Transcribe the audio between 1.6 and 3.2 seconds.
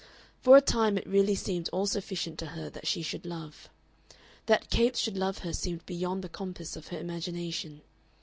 all sufficient to her that she